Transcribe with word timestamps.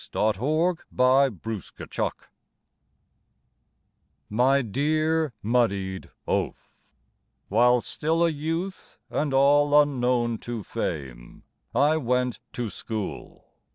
TO 0.11 0.31
THE 0.35 0.83
"MUDDIED 0.89 1.79
OAF" 1.79 2.31
My 4.31 4.61
dear 4.63 5.33
Muddied 5.43 6.09
Oaf, 6.27 6.71
While 7.49 7.81
still 7.81 8.25
a 8.25 8.29
youth 8.29 8.97
and 9.11 9.31
all 9.31 9.79
unknown 9.79 10.39
to 10.39 10.63
fame, 10.63 11.43
I 11.75 11.97
went 11.97 12.39
to 12.53 12.71
school. 12.71 13.45